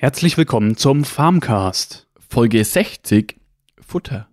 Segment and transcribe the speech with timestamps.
[0.00, 2.06] Herzlich willkommen zum Farmcast.
[2.30, 3.34] Folge 60
[3.80, 4.28] Futter.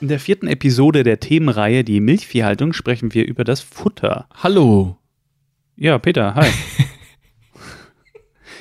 [0.00, 4.26] In der vierten Episode der Themenreihe Die Milchviehhaltung sprechen wir über das Futter.
[4.32, 4.96] Hallo.
[5.76, 6.48] Ja, Peter, hi.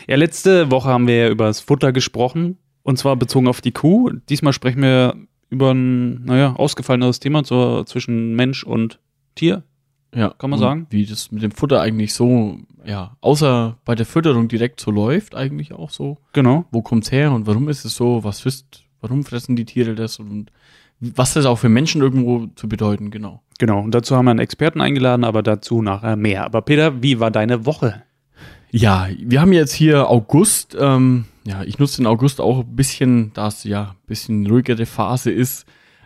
[0.09, 2.57] ja, letzte Woche haben wir ja über das Futter gesprochen
[2.89, 4.09] und zwar bezogen auf die Kuh.
[4.29, 5.16] Diesmal sprechen wir
[5.52, 8.99] über ein, naja, ausgefalleneres Thema zur, zwischen Mensch und
[9.35, 9.61] Tier.
[10.13, 10.88] Ja, Kann man sagen.
[10.89, 15.35] Wie das mit dem Futter eigentlich so, ja, außer bei der Fütterung direkt so läuft,
[15.35, 16.17] eigentlich auch so.
[16.33, 16.66] Genau.
[16.71, 18.23] Wo kommt's her und warum ist es so?
[18.23, 20.52] Was frisst, warum fressen die Tiere das und
[20.99, 23.44] was das auch für Menschen irgendwo zu bedeuten, genau.
[23.59, 23.81] Genau.
[23.81, 26.44] Und dazu haben wir einen Experten eingeladen, aber dazu nachher mehr.
[26.44, 28.02] Aber Peter, wie war deine Woche?
[28.72, 30.78] Ja, wir haben jetzt hier August.
[30.80, 34.86] Ähm, ja, ich nutze den August auch ein bisschen, da es ja ein bisschen ruhigere
[34.86, 35.66] Phase ist,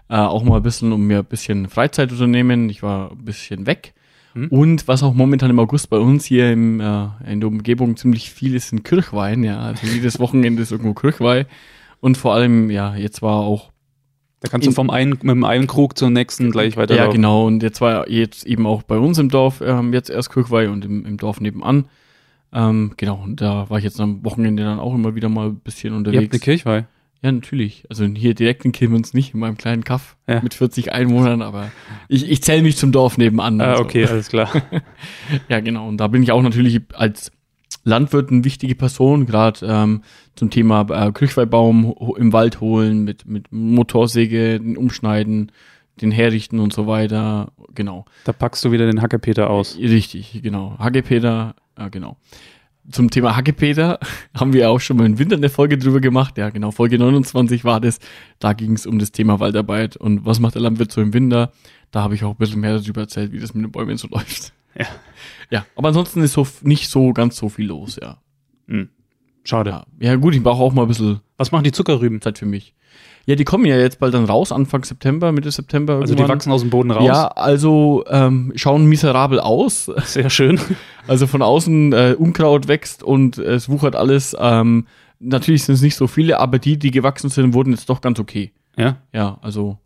[0.09, 2.70] äh, auch mal ein bisschen, um mir ein bisschen Freizeit zu unternehmen.
[2.70, 3.94] Ich war ein bisschen weg.
[4.33, 4.47] Hm.
[4.47, 8.31] Und was auch momentan im August bei uns hier im, äh, in der Umgebung ziemlich
[8.31, 9.44] viel ist, sind Kirchwein.
[9.44, 11.45] Ja, also jedes Wochenende ist irgendwo Kirchweih.
[12.00, 13.72] Und vor allem, ja, jetzt war auch
[14.42, 16.95] Da kannst du vom einen, mit dem einen Krug zum nächsten gleich weiter.
[16.95, 17.45] Ja, genau.
[17.45, 20.86] Und jetzt war jetzt eben auch bei uns im Dorf, ähm, jetzt erst Kirchweih und
[20.86, 21.86] im, im Dorf nebenan.
[22.53, 25.55] Ähm, genau, und da war ich jetzt am Wochenende dann auch immer wieder mal ein
[25.59, 26.33] bisschen Ihr habt unterwegs.
[26.33, 26.85] eine Kirchweih.
[27.23, 27.85] ja, natürlich.
[27.89, 30.39] Also hier direkt in Kilmens nicht, in meinem kleinen Kaff Ja.
[30.41, 31.71] mit 40 Einwohnern, aber
[32.09, 33.59] ich, ich zähle mich zum Dorf nebenan.
[33.59, 33.83] Ah, also.
[33.83, 34.49] okay, alles klar.
[35.49, 35.87] Ja, genau.
[35.87, 37.31] Und da bin ich auch natürlich als
[37.85, 40.03] Landwirt eine wichtige Person, gerade ähm,
[40.35, 45.51] zum Thema äh, Kirchweihbaum im Wald holen, mit, mit Motorsäge, den umschneiden,
[46.01, 47.51] den herrichten und so weiter.
[47.75, 48.05] Genau.
[48.25, 49.77] Da packst du wieder den Hackepeter aus.
[49.77, 50.75] Richtig, genau.
[50.79, 52.17] Hackepeter, ja, genau.
[52.89, 53.99] Zum Thema Hackepeter
[54.35, 56.38] haben wir auch schon mal im Winter eine Folge drüber gemacht.
[56.38, 56.71] Ja, genau.
[56.71, 57.99] Folge 29 war das.
[58.39, 61.52] Da ging es um das Thema Waldarbeit und was macht der Landwirt so im Winter.
[61.91, 64.07] Da habe ich auch ein bisschen mehr darüber erzählt, wie das mit den Bäumen so
[64.11, 64.53] läuft.
[64.77, 64.87] Ja.
[65.49, 68.17] Ja, aber ansonsten ist so nicht so ganz so viel los, ja.
[69.43, 69.69] Schade.
[69.69, 72.21] Ja, ja gut, ich brauche auch mal ein bisschen Was machen die Zuckerrüben?
[72.21, 72.73] Zeit für mich.
[73.26, 75.94] Ja, die kommen ja jetzt bald dann raus, Anfang September, Mitte September.
[75.94, 76.38] Also die irgendwann.
[76.38, 77.06] wachsen aus dem Boden raus.
[77.06, 79.86] Ja, also ähm, schauen miserabel aus.
[80.06, 80.60] Sehr schön.
[81.06, 84.38] Also von außen äh, Unkraut wächst und es wuchert alles.
[84.39, 84.88] Ähm,
[85.20, 88.20] natürlich sind es nicht so viele, aber die, die gewachsen sind, wurden jetzt doch ganz
[88.22, 88.54] okay.
[88.78, 88.95] Ja.
[89.11, 89.80] Ja, also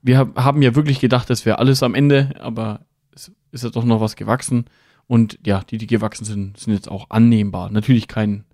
[0.00, 2.80] wir hab, haben ja wirklich gedacht, das wäre alles am Ende, aber
[3.14, 4.64] es ist ja doch noch was gewachsen.
[5.06, 7.70] Und ja, die, die gewachsen sind, sind jetzt auch annehmbar.
[7.70, 8.44] Natürlich kein,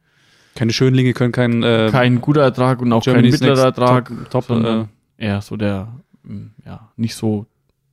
[0.58, 4.12] Keine Schönlinge können kein, äh, kein guter Ertrag und auch Germany's kein mittlerer Next Ertrag,
[4.28, 5.86] Top, top äh, eher so der,
[6.24, 7.46] mm, ja, nicht so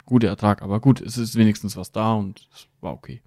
[0.08, 0.64] gute Ertrag.
[0.64, 3.22] Aber gut, es ist wenigstens was da und es war okay.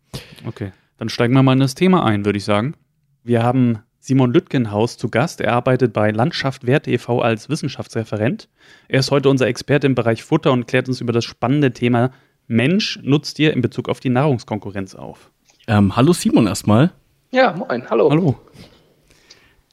[0.44, 2.74] Okay, dann steigen wir mal in das Thema ein, würde ich sagen.
[3.22, 5.40] Wir haben Simon Lütgenhaus zu Gast.
[5.40, 7.20] Er arbeitet bei Landschaft Wert e.V.
[7.20, 8.48] als Wissenschaftsreferent.
[8.88, 12.10] Er ist heute unser Experte im Bereich Futter und klärt uns über das spannende Thema
[12.48, 15.30] Mensch nutzt ihr in Bezug auf die Nahrungskonkurrenz auf.
[15.68, 16.90] Ähm, hallo Simon erstmal.
[17.30, 18.10] Ja, moin, hallo.
[18.10, 18.36] Hallo.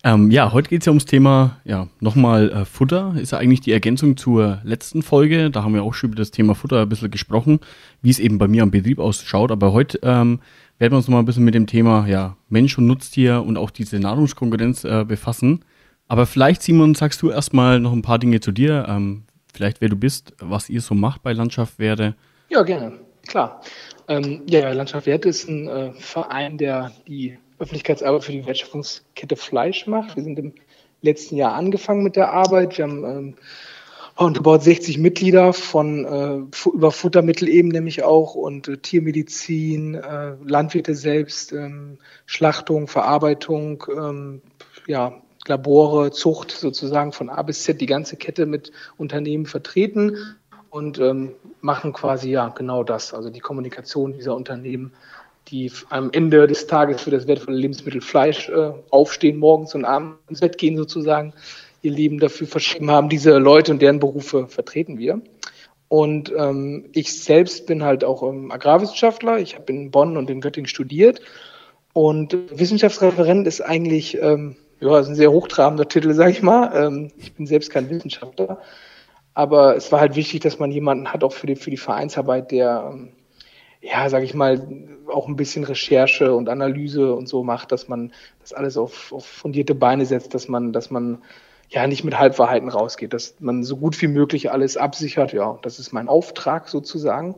[0.05, 3.15] Ähm, ja, heute geht es ja ums Thema, ja, nochmal äh, Futter.
[3.19, 5.49] Ist ja eigentlich die Ergänzung zur letzten Folge.
[5.49, 7.59] Da haben wir auch schon über das Thema Futter ein bisschen gesprochen,
[8.03, 9.51] wie es eben bei mir am Betrieb ausschaut.
[9.51, 10.41] Aber heute ähm,
[10.77, 13.71] werden wir uns nochmal ein bisschen mit dem Thema ja, Mensch und Nutztier und auch
[13.71, 15.65] diese Nahrungskonkurrenz äh, befassen.
[16.07, 18.85] Aber vielleicht, Simon, sagst du erstmal noch ein paar Dinge zu dir.
[18.87, 19.23] Ähm,
[19.55, 22.13] vielleicht, wer du bist, was ihr so macht bei Landschaft Werde.
[22.49, 23.59] Ja, gerne, klar.
[24.07, 29.87] Ähm, ja, Landschaft Wert ist ein äh, Verein, der die Öffentlichkeitsarbeit für die Wertschöpfungskette Fleisch
[29.87, 30.15] macht.
[30.15, 30.53] Wir sind im
[31.01, 32.77] letzten Jahr angefangen mit der Arbeit.
[32.77, 33.35] Wir haben ähm,
[34.19, 40.95] roundabout 60 Mitglieder von äh, über Futtermittel eben nämlich auch und äh, Tiermedizin, äh, Landwirte
[40.95, 44.41] selbst, ähm, Schlachtung, Verarbeitung, ähm,
[44.87, 50.17] ja, Labore, Zucht sozusagen von A bis Z die ganze Kette mit Unternehmen vertreten
[50.69, 54.93] und ähm, machen quasi ja genau das, also die Kommunikation dieser Unternehmen,
[55.47, 60.17] die am Ende des Tages für das wertvolle Lebensmittel Fleisch äh, aufstehen morgens und abends
[60.29, 61.33] ins Bett gehen sozusagen,
[61.81, 63.09] ihr Leben dafür verschrieben haben.
[63.09, 65.21] Diese Leute und deren Berufe vertreten wir.
[65.87, 69.39] Und ähm, ich selbst bin halt auch ähm, Agrarwissenschaftler.
[69.39, 71.21] Ich habe in Bonn und in Göttingen studiert.
[71.93, 76.71] Und Wissenschaftsreferent ist eigentlich ähm, ja, ist ein sehr hochtrabender Titel, sage ich mal.
[76.75, 78.59] Ähm, ich bin selbst kein Wissenschaftler.
[79.33, 82.51] Aber es war halt wichtig, dass man jemanden hat, auch für die, für die Vereinsarbeit,
[82.51, 83.09] der, ähm,
[83.85, 84.67] ja, sage ich mal,
[85.07, 88.11] auch ein bisschen Recherche und Analyse und so macht, dass man
[88.41, 91.21] das alles auf, auf fundierte Beine setzt, dass man, dass man
[91.69, 95.33] ja nicht mit Halbwahrheiten rausgeht, dass man so gut wie möglich alles absichert.
[95.33, 97.35] Ja, das ist mein Auftrag sozusagen.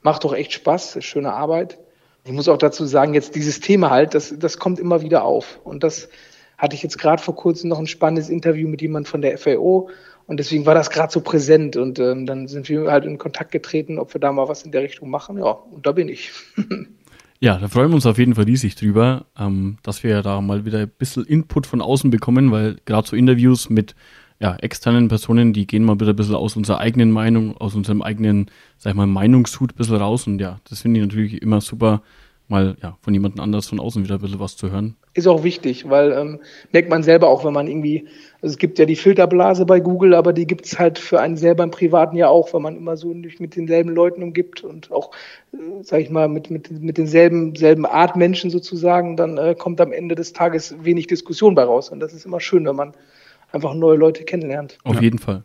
[0.00, 1.78] Macht doch echt Spaß, schöne Arbeit.
[2.24, 5.60] Ich muss auch dazu sagen, jetzt dieses Thema halt, das, das kommt immer wieder auf.
[5.64, 6.08] Und das
[6.56, 9.90] hatte ich jetzt gerade vor kurzem noch ein spannendes Interview mit jemand von der FAO
[10.30, 13.50] und deswegen war das gerade so präsent und ähm, dann sind wir halt in Kontakt
[13.50, 15.38] getreten, ob wir da mal was in der Richtung machen.
[15.38, 16.30] Ja, und da bin ich.
[17.42, 20.66] Ja, da freuen wir uns auf jeden Fall riesig drüber, ähm, dass wir da mal
[20.66, 23.94] wieder ein bisschen Input von außen bekommen, weil gerade so Interviews mit
[24.40, 28.02] ja, externen Personen, die gehen mal wieder ein bisschen aus unserer eigenen Meinung, aus unserem
[28.02, 30.26] eigenen, sag ich mal, Meinungshut ein bisschen raus.
[30.26, 32.02] Und ja, das finde ich natürlich immer super,
[32.46, 34.96] mal ja, von jemandem anders von außen wieder ein bisschen was zu hören.
[35.12, 36.40] Ist auch wichtig, weil ähm,
[36.72, 38.06] merkt man selber auch, wenn man irgendwie,
[38.40, 41.36] also es gibt ja die Filterblase bei Google, aber die gibt es halt für einen
[41.36, 44.92] selber im Privaten ja auch, weil man immer so nicht mit denselben Leuten umgibt und
[44.92, 45.10] auch,
[45.52, 49.80] äh, sag ich mal, mit, mit, mit denselben selben Art Menschen sozusagen, dann äh, kommt
[49.80, 51.88] am Ende des Tages wenig Diskussion bei raus.
[51.88, 52.92] Und das ist immer schön, wenn man
[53.50, 54.78] einfach neue Leute kennenlernt.
[54.84, 55.02] Auf ja.
[55.02, 55.42] jeden Fall.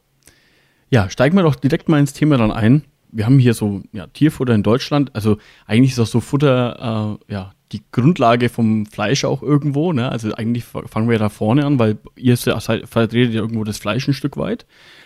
[0.92, 2.84] Ja, steigen wir doch direkt mal ins Thema dann ein
[3.16, 5.16] wir haben hier so ja, Tierfutter in Deutschland.
[5.16, 9.92] Also eigentlich ist auch so Futter äh, ja die Grundlage vom Fleisch auch irgendwo.
[9.92, 10.10] Ne?
[10.10, 14.14] Also eigentlich fangen wir da vorne an, weil ihr vertretet ja irgendwo das Fleisch ein
[14.14, 14.66] Stück weit.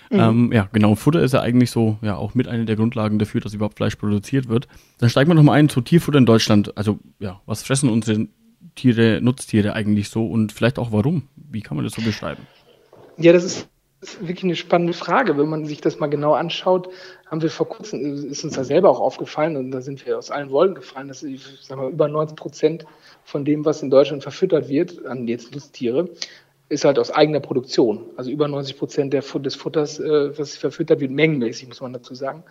[0.09, 0.19] Mhm.
[0.19, 0.95] Ähm, ja, genau.
[0.95, 3.95] Futter ist ja eigentlich so ja auch mit einer der Grundlagen dafür, dass überhaupt Fleisch
[3.95, 4.67] produziert wird.
[4.97, 6.77] Dann steigen wir nochmal ein zu Tierfutter in Deutschland.
[6.77, 8.27] Also ja, was fressen unsere
[8.75, 11.23] Tiere, Nutztiere eigentlich so und vielleicht auch warum?
[11.35, 12.41] Wie kann man das so beschreiben?
[13.17, 13.69] Ja, das ist
[14.01, 15.37] das ist wirklich eine spannende Frage.
[15.37, 16.89] Wenn man sich das mal genau anschaut,
[17.27, 20.31] haben wir vor kurzem, ist uns da selber auch aufgefallen und da sind wir aus
[20.31, 22.85] allen Wolken gefallen, dass ich sag mal, über 90 Prozent
[23.25, 26.09] von dem, was in Deutschland verfüttert wird, an jetzt Nutztiere,
[26.69, 28.05] ist halt aus eigener Produktion.
[28.15, 32.43] Also über 90 Prozent des Futters, äh, was verfüttert wird, mengenmäßig, muss man dazu sagen,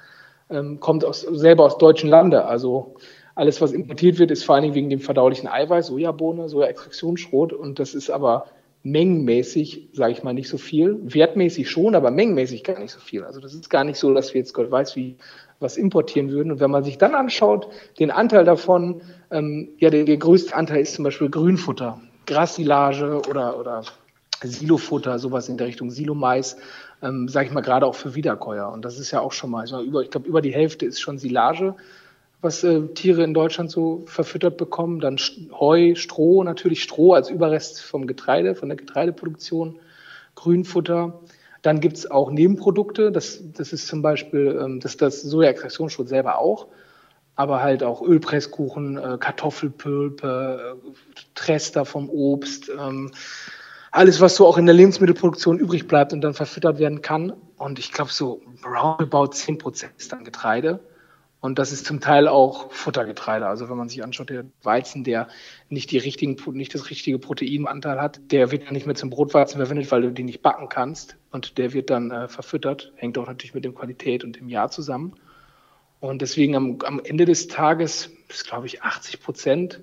[0.50, 2.44] ähm, kommt aus, selber aus deutschen Lande.
[2.44, 2.96] Also
[3.34, 7.78] alles, was importiert wird, ist vor allen Dingen wegen dem verdaulichen Eiweiß, Sojabohne, Soja-Extraktionsschrot und
[7.78, 8.46] das ist aber
[8.82, 10.98] mengenmäßig, sage ich mal, nicht so viel.
[11.02, 13.24] Wertmäßig schon, aber mengenmäßig gar nicht so viel.
[13.24, 15.16] Also das ist gar nicht so, dass wir jetzt Gott weiß, wie
[15.60, 16.52] was importieren würden.
[16.52, 20.80] Und wenn man sich dann anschaut, den Anteil davon, ähm, ja, der, der größte Anteil
[20.80, 23.82] ist zum Beispiel Grünfutter, Grassilage oder, oder
[24.42, 26.56] Silofutter, sowas in der Richtung Silomais,
[27.02, 28.70] ähm, sage ich mal, gerade auch für Wiederkäuer.
[28.70, 31.18] Und das ist ja auch schon mal, über, ich glaube, über die Hälfte ist schon
[31.18, 31.74] Silage
[32.40, 35.00] was äh, Tiere in Deutschland so verfüttert bekommen.
[35.00, 35.18] Dann
[35.52, 39.80] Heu, Stroh, natürlich Stroh als Überrest vom Getreide, von der Getreideproduktion,
[40.34, 41.20] Grünfutter.
[41.62, 43.10] Dann gibt es auch Nebenprodukte.
[43.10, 46.68] Das, das ist zum Beispiel ähm, das, das Soja-Extraktionsschutz selber auch.
[47.34, 50.90] Aber halt auch Ölpresskuchen, äh, Kartoffelpülpe, äh,
[51.34, 52.70] Trester vom Obst.
[52.70, 53.10] Ähm,
[53.90, 57.32] alles, was so auch in der Lebensmittelproduktion übrig bleibt und dann verfüttert werden kann.
[57.56, 60.80] Und ich glaube, so roundabout 10 Prozent ist dann Getreide.
[61.40, 63.46] Und das ist zum Teil auch Futtergetreide.
[63.46, 65.28] Also wenn man sich anschaut, der Weizen, der
[65.68, 69.58] nicht, die richtigen, nicht das richtige Proteinanteil hat, der wird ja nicht mehr zum Brotweizen
[69.58, 71.16] verwendet, weil du den nicht backen kannst.
[71.30, 72.92] Und der wird dann äh, verfüttert.
[72.96, 75.14] Hängt auch natürlich mit der Qualität und dem Jahr zusammen.
[76.00, 79.80] Und deswegen am, am Ende des Tages ist, glaube ich, 80 Prozent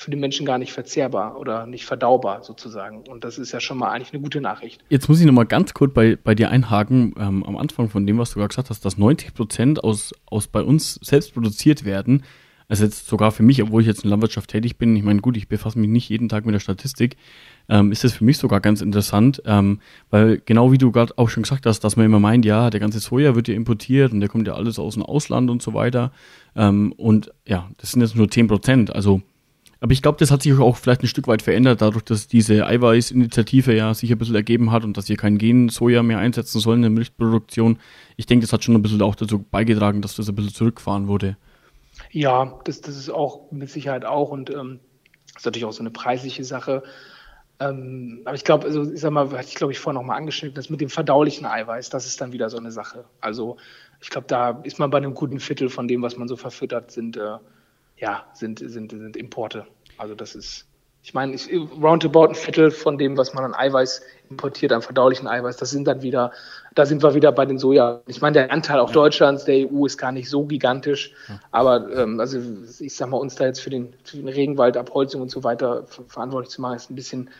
[0.00, 3.02] für die Menschen gar nicht verzehrbar oder nicht verdaubar sozusagen.
[3.06, 4.82] Und das ist ja schon mal eigentlich eine gute Nachricht.
[4.88, 8.06] Jetzt muss ich noch mal ganz kurz bei, bei dir einhaken, ähm, am Anfang von
[8.06, 11.84] dem, was du gerade gesagt hast, dass 90 Prozent aus, aus bei uns selbst produziert
[11.84, 12.22] werden.
[12.66, 15.36] Also jetzt sogar für mich, obwohl ich jetzt in Landwirtschaft tätig bin, ich meine, gut,
[15.36, 17.16] ich befasse mich nicht jeden Tag mit der Statistik,
[17.68, 21.28] ähm, ist das für mich sogar ganz interessant, ähm, weil genau wie du gerade auch
[21.28, 24.20] schon gesagt hast, dass man immer meint, ja, der ganze Soja wird ja importiert und
[24.20, 26.10] der kommt ja alles aus dem Ausland und so weiter.
[26.56, 28.94] Ähm, und ja, das sind jetzt nur 10 Prozent.
[28.94, 29.20] Also
[29.80, 32.66] aber ich glaube, das hat sich auch vielleicht ein Stück weit verändert, dadurch, dass diese
[32.66, 36.78] Eiweißinitiative ja sich ein bisschen ergeben hat und dass wir kein Gen-Soja mehr einsetzen sollen
[36.78, 37.78] in der Milchproduktion.
[38.16, 41.08] Ich denke, das hat schon ein bisschen auch dazu beigetragen, dass das ein bisschen zurückgefahren
[41.08, 41.38] wurde.
[42.10, 44.80] Ja, das, das ist auch mit Sicherheit auch und ähm,
[45.34, 46.82] ist natürlich auch so eine preisliche Sache.
[47.58, 50.16] Ähm, aber ich glaube, also ich sag mal, hatte ich glaube ich vorhin noch mal
[50.16, 53.04] angeschnitten, das mit dem verdaulichen Eiweiß, das ist dann wieder so eine Sache.
[53.20, 53.56] Also
[54.00, 56.90] ich glaube, da ist man bei einem guten Viertel von dem, was man so verfüttert,
[56.90, 57.38] sind äh,
[58.00, 59.66] ja, sind, sind, sind Importe.
[59.98, 60.66] Also das ist,
[61.02, 61.48] ich meine, ich,
[61.80, 65.86] roundabout ein Viertel von dem, was man an Eiweiß importiert, an verdaulichen Eiweiß, das sind
[65.86, 66.32] dann wieder,
[66.74, 68.00] da sind wir wieder bei den Soja.
[68.06, 68.94] Ich meine, der Anteil auch ja.
[68.94, 71.40] Deutschlands, der EU ist gar nicht so gigantisch, ja.
[71.50, 72.38] aber ähm, also
[72.80, 75.84] ich sag mal, uns da jetzt für den, für den Regenwald, Abholzung und so weiter
[76.08, 77.30] verantwortlich zu machen, ist ein bisschen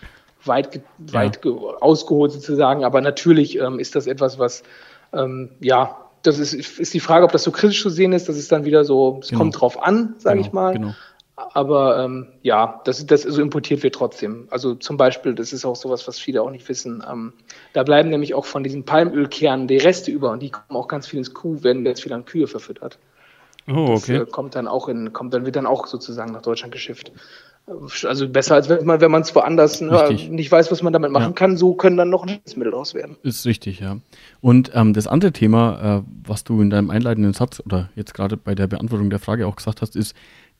[0.45, 1.51] weit, weit ja.
[1.51, 4.63] ausgeholt sozusagen, aber natürlich ähm, ist das etwas, was
[5.13, 8.29] ähm, ja das ist, ist die Frage, ob das so kritisch zu sehen ist.
[8.29, 9.41] Das ist dann wieder so, es genau.
[9.41, 10.73] kommt drauf an, sage genau, ich mal.
[10.75, 10.95] Genau.
[11.37, 14.47] Aber ähm, ja, das, das also importiert wird trotzdem.
[14.51, 17.03] Also zum Beispiel, das ist auch sowas, was viele auch nicht wissen.
[17.11, 17.33] Ähm,
[17.73, 21.07] da bleiben nämlich auch von diesen Palmölkernen die Reste über und die kommen auch ganz
[21.07, 22.99] viel ins Kuh, werden jetzt viel an Kühe verfüttert.
[23.69, 24.19] Oh, okay.
[24.19, 27.13] Das äh, kommt dann auch in, kommt dann wird dann auch sozusagen nach Deutschland geschifft.
[28.05, 31.13] Also besser als wenn man, wenn man es woanders ne, nicht weiß, was man damit
[31.13, 31.33] machen ja.
[31.33, 33.17] kann, so können dann noch Lebensmittel draus werden.
[33.23, 33.99] Ist richtig, ja.
[34.41, 38.37] Und ähm, das andere Thema, äh, was du in deinem einleitenden Satz oder jetzt gerade
[38.37, 40.17] bei der Beantwortung der Frage auch gesagt hast, ist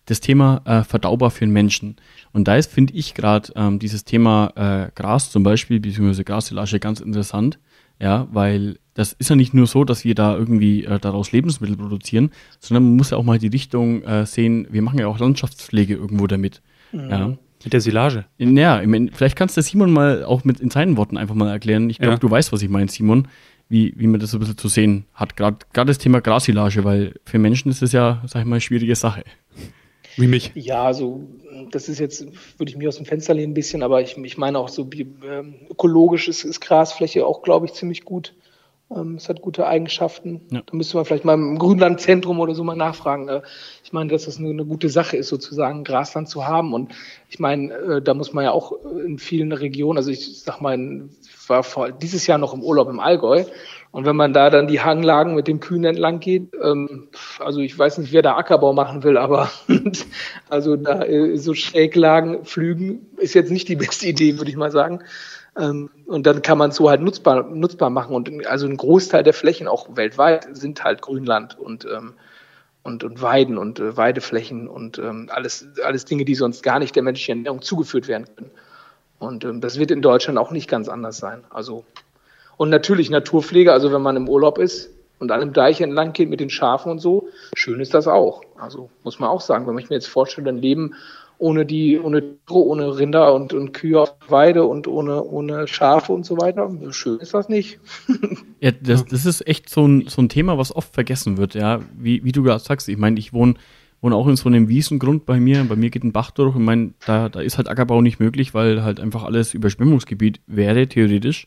[0.07, 1.97] das Thema äh, verdaubar für den Menschen.
[2.33, 6.81] Und da ist, finde ich, gerade ähm, dieses Thema äh, Gras zum Beispiel, beziehungsweise Grassilage
[6.81, 7.59] ganz interessant,
[8.01, 11.77] ja, weil das ist ja nicht nur so, dass wir da irgendwie äh, daraus Lebensmittel
[11.77, 15.19] produzieren, sondern man muss ja auch mal die Richtung äh, sehen, wir machen ja auch
[15.19, 16.63] Landschaftspflege irgendwo damit.
[16.93, 17.11] Mhm.
[17.11, 17.39] Ja.
[17.63, 18.25] Mit der Silage.
[18.39, 18.83] Ja,
[19.13, 21.91] vielleicht kannst du Simon mal auch mit in seinen Worten einfach mal erklären.
[21.91, 22.19] Ich glaube, ja.
[22.19, 23.29] du weißt, was ich meine, Simon,
[23.69, 25.37] wie, wie man das so ein bisschen zu sehen hat.
[25.37, 28.97] Gerade das Thema Grassilage, weil für Menschen ist das ja, sag ich mal, eine schwierige
[28.97, 29.25] Sache.
[30.17, 30.53] Wie mich.
[30.55, 31.29] Ja, also
[31.71, 32.27] das ist jetzt,
[32.59, 34.89] würde ich mir aus dem Fenster lehnen ein bisschen, aber ich, ich meine auch so
[34.95, 38.35] ähm, ökologisch ist, ist Grasfläche auch, glaube ich, ziemlich gut.
[38.95, 40.41] Ähm, es hat gute Eigenschaften.
[40.51, 40.63] Ja.
[40.67, 43.29] Da müsste man vielleicht mal im Grünlandzentrum oder so mal nachfragen.
[43.29, 43.43] Äh,
[43.85, 46.75] ich meine, dass das eine, eine, gute Sache ist, sozusagen Grasland zu haben.
[46.75, 46.93] Und
[47.29, 51.09] ich meine, äh, da muss man ja auch in vielen Regionen, also ich sag mal,
[51.23, 53.45] ich war vor, dieses Jahr noch im Urlaub im Allgäu.
[53.93, 57.77] Und wenn man da dann die Hanglagen mit den Kühen entlang geht, ähm, also ich
[57.77, 59.51] weiß nicht, wer da Ackerbau machen will, aber
[60.49, 64.71] also da äh, so Schräglagen pflügen ist jetzt nicht die beste Idee, würde ich mal
[64.71, 65.01] sagen.
[65.59, 68.15] Ähm, und dann kann man es so halt nutzbar, nutzbar machen.
[68.15, 72.15] Und also ein Großteil der Flächen, auch weltweit, sind halt Grünland und, ähm,
[72.83, 76.97] und, und Weiden und äh, Weideflächen und ähm, alles, alles Dinge, die sonst gar nicht
[76.97, 78.51] der menschlichen Ernährung zugeführt werden können.
[79.19, 81.45] Und das wird in Deutschland auch nicht ganz anders sein.
[81.51, 81.85] Also,
[82.57, 86.31] und natürlich Naturpflege, also wenn man im Urlaub ist und an einem Deich entlang geht
[86.31, 88.41] mit den Schafen und so, schön ist das auch.
[88.57, 90.95] Also muss man auch sagen, wenn ich mir jetzt vorstelle, ein Leben
[91.41, 96.27] ohne die, ohne ohne Rinder und, und Kühe auf Weide und ohne, ohne Schafe und
[96.27, 96.71] so weiter.
[96.91, 97.81] Schön ist das nicht.
[98.61, 101.81] ja, das, das ist echt so ein, so ein Thema, was oft vergessen wird, ja.
[101.97, 103.55] Wie, wie du gerade sagst, ich meine, ich wohne,
[104.03, 105.65] wohne auch in so einem Wiesengrund bei mir.
[105.65, 106.55] Bei mir geht ein Bach durch.
[106.55, 110.89] Ich meine, da, da ist halt Ackerbau nicht möglich, weil halt einfach alles Überschwemmungsgebiet wäre,
[110.89, 111.47] theoretisch.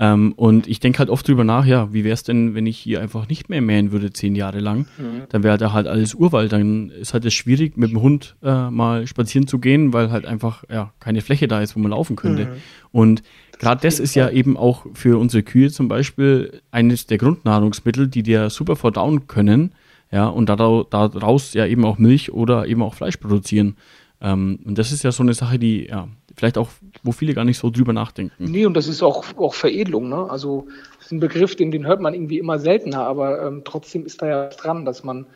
[0.00, 2.78] Ähm, und ich denke halt oft drüber nach, ja, wie wäre es denn, wenn ich
[2.78, 4.86] hier einfach nicht mehr mähen würde, zehn Jahre lang?
[4.98, 5.22] Mhm.
[5.28, 6.52] Dann wäre da halt alles Urwald.
[6.52, 10.26] Dann ist halt es schwierig, mit dem Hund äh, mal spazieren zu gehen, weil halt
[10.26, 12.46] einfach ja keine Fläche da ist, wo man laufen könnte.
[12.46, 12.50] Mhm.
[12.90, 13.22] Und
[13.58, 18.24] gerade das ist ja eben auch für unsere Kühe zum Beispiel eines der Grundnahrungsmittel, die
[18.24, 19.72] dir super verdauen können,
[20.10, 23.76] ja, und daraus ja eben auch Milch oder eben auch Fleisch produzieren.
[24.20, 26.68] Ähm, und das ist ja so eine Sache, die ja vielleicht auch,
[27.02, 28.44] wo viele gar nicht so drüber nachdenken.
[28.44, 30.08] Nee, und das ist auch, auch Veredelung.
[30.08, 30.28] Ne?
[30.30, 34.06] Also das ist ein Begriff, den, den hört man irgendwie immer seltener, aber ähm, trotzdem
[34.06, 35.26] ist da ja dran, dass man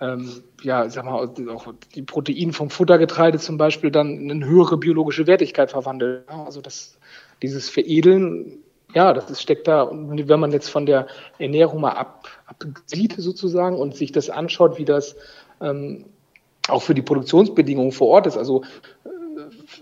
[0.00, 4.78] ähm, ja, sag mal, auch die Proteine vom Futtergetreide zum Beispiel dann in eine höhere
[4.78, 6.24] biologische Wertigkeit verwandelt.
[6.28, 6.98] Also das,
[7.42, 8.58] dieses Veredeln,
[8.94, 9.82] ja, das ist, steckt da.
[9.82, 11.06] Und wenn man jetzt von der
[11.38, 15.16] Ernährung mal ab, absieht sozusagen und sich das anschaut, wie das
[15.60, 16.06] ähm,
[16.68, 18.38] auch für die Produktionsbedingungen vor Ort ist.
[18.38, 18.62] Also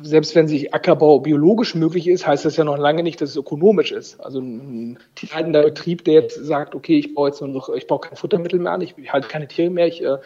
[0.00, 3.36] selbst wenn sich Ackerbau biologisch möglich ist, heißt das ja noch lange nicht, dass es
[3.36, 4.20] ökonomisch ist.
[4.20, 8.00] Also ein tierhaltender Betrieb, der jetzt sagt, okay, ich baue jetzt nur noch, ich baue
[8.00, 10.18] kein Futtermittel mehr an, ich halte keine Tiere mehr, ich äh,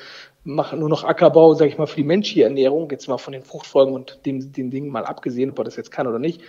[0.44, 3.42] mache nur noch Ackerbau, sage ich mal, für die menschliche Ernährung, jetzt mal von den
[3.42, 6.42] Fruchtfolgen und dem, den Dingen mal abgesehen, ob er das jetzt kann oder nicht,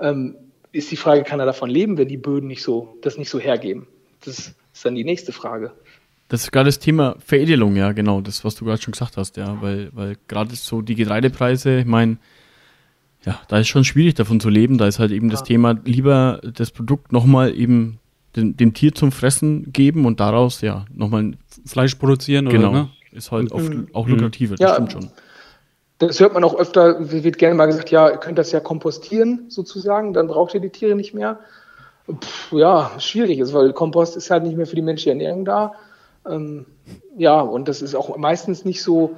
[0.00, 0.36] ähm,
[0.72, 3.38] ist die Frage, kann er davon leben, wenn die Böden nicht so, das nicht so
[3.38, 3.86] hergeben?
[4.24, 5.72] Das ist dann die nächste Frage.
[6.28, 9.38] Das ist gerade das Thema Veredelung, ja, genau, das, was du gerade schon gesagt hast,
[9.38, 12.18] ja, weil, weil gerade so die Getreidepreise, ich meine,
[13.24, 14.78] ja, da ist schon schwierig davon zu leben.
[14.78, 15.32] Da ist halt eben ja.
[15.32, 17.98] das Thema, lieber das Produkt nochmal eben
[18.36, 21.32] dem, dem, Tier zum Fressen geben und daraus ja nochmal
[21.66, 22.70] Fleisch produzieren genau.
[22.70, 22.88] oder ne?
[23.10, 23.88] Ist halt oft mhm.
[23.94, 25.10] auch lukrativer, das ja, stimmt schon.
[25.98, 29.46] Das hört man auch öfter, wird gerne mal gesagt, ja, ihr könnt das ja kompostieren
[29.48, 31.40] sozusagen, dann braucht ihr die Tiere nicht mehr.
[32.06, 35.74] Puh, ja, schwierig ist, weil Kompost ist halt nicht mehr für die menschliche Ernährung da.
[36.26, 36.66] Ähm,
[37.16, 39.16] ja, und das ist auch meistens nicht so,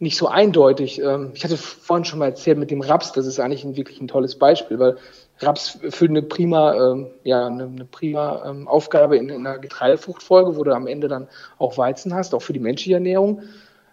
[0.00, 1.00] nicht so eindeutig.
[1.00, 4.00] Ähm, ich hatte vorhin schon mal erzählt mit dem Raps, das ist eigentlich ein, wirklich
[4.00, 4.96] ein tolles Beispiel, weil
[5.38, 10.56] Raps füllt eine prima, ähm, ja, eine, eine prima ähm, Aufgabe in, in einer Getreidefruchtfolge,
[10.56, 11.28] wo du am Ende dann
[11.58, 13.42] auch Weizen hast, auch für die menschliche Ernährung.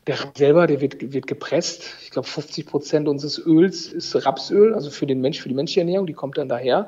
[0.08, 1.84] Der Raps selber, der wird, wird gepresst.
[2.02, 5.82] Ich glaube, 50 Prozent unseres Öls ist Rapsöl, also für den Mensch, für die menschliche
[5.82, 6.88] Ernährung, die kommt dann daher.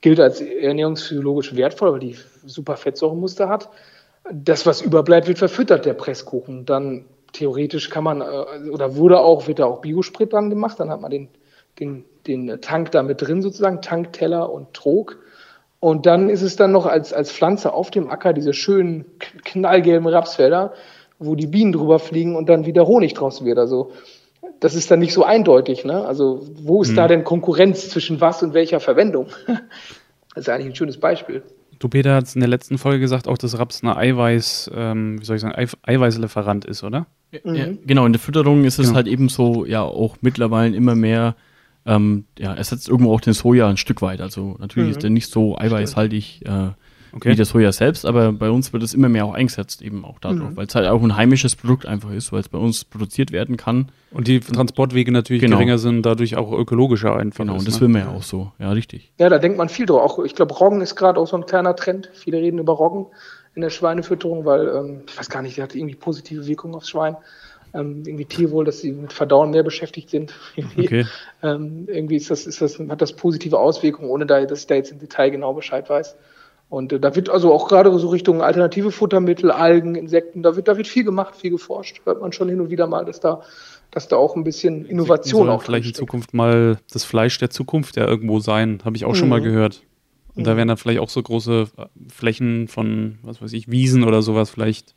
[0.00, 3.70] Gilt als ernährungsphysiologisch wertvoll, weil die super Fettsäuremuster hat.
[4.32, 6.66] Das, was überbleibt, wird verfüttert, der Presskuchen.
[6.66, 10.90] Dann theoretisch kann man, äh, oder wurde auch, wird da auch Biosprit dran gemacht, dann
[10.90, 11.28] hat man den,
[11.78, 15.18] den, den Tank da mit drin sozusagen, Tankteller und Trog.
[15.80, 19.04] Und dann ist es dann noch als, als Pflanze auf dem Acker diese schönen
[19.44, 20.72] knallgelben Rapsfelder,
[21.18, 23.58] wo die Bienen drüber fliegen und dann wieder Honig draus wird.
[23.58, 23.92] Also
[24.60, 25.84] das ist dann nicht so eindeutig.
[25.84, 26.04] Ne?
[26.04, 26.96] Also wo ist hm.
[26.96, 29.26] da denn Konkurrenz zwischen was und welcher Verwendung?
[30.34, 31.42] das ist eigentlich ein schönes Beispiel.
[31.78, 35.24] Du, Peter, hat in der letzten Folge gesagt, auch dass Raps eine Eiweiß, ähm, wie
[35.24, 37.06] soll ich sagen, Eiweißlieferant ist, oder?
[37.32, 37.78] Ja, mhm.
[37.86, 38.96] genau, in der Fütterung ist es genau.
[38.96, 41.34] halt eben so, ja, auch mittlerweile immer mehr,
[41.84, 44.20] ähm, ja, ersetzt irgendwo auch den Soja ein Stück weit.
[44.20, 44.92] Also natürlich mhm.
[44.92, 46.70] ist der nicht so eiweißhaltig äh,
[47.12, 47.30] okay.
[47.30, 50.18] wie das Soja selbst, aber bei uns wird es immer mehr auch eingesetzt, eben auch
[50.18, 50.56] darauf, mhm.
[50.56, 53.56] weil es halt auch ein heimisches Produkt einfach ist, weil es bei uns produziert werden
[53.56, 53.90] kann.
[54.10, 55.56] Und die Transportwege natürlich genau.
[55.56, 57.44] geringer sind, dadurch auch ökologischer einfach.
[57.44, 57.80] Genau, ist, und das ne?
[57.82, 59.12] will man ja auch so, ja, richtig.
[59.18, 60.02] Ja, da denkt man viel drüber.
[60.02, 62.10] Auch, ich glaube, Roggen ist gerade auch so ein kleiner Trend.
[62.14, 63.06] Viele reden über Roggen
[63.54, 66.90] in der Schweinefütterung, weil, ähm, ich weiß gar nicht, der hat irgendwie positive Wirkung aufs
[66.90, 67.16] Schwein
[67.76, 70.34] ähm, irgendwie Tierwohl, dass sie mit Verdauen mehr beschäftigt sind.
[70.56, 71.06] Irgendwie, okay.
[71.42, 74.74] ähm, irgendwie ist das, ist das, hat das positive Auswirkungen, ohne da, dass ich da
[74.74, 76.16] jetzt im Detail genau Bescheid weiß.
[76.68, 80.68] Und äh, da wird also auch gerade so Richtung alternative Futtermittel, Algen, Insekten, da wird,
[80.68, 82.00] da wird viel gemacht, viel geforscht.
[82.04, 83.42] Hört man schon hin und wieder mal, dass da,
[83.90, 87.96] dass da auch ein bisschen Innovation auch vielleicht in Zukunft mal das Fleisch der Zukunft
[87.96, 89.16] ja irgendwo sein, habe ich auch mhm.
[89.16, 89.44] schon mal mhm.
[89.44, 89.82] gehört.
[90.34, 90.44] Und mhm.
[90.44, 94.22] da wären dann vielleicht auch so große äh, Flächen von, was weiß ich, Wiesen oder
[94.22, 94.94] sowas vielleicht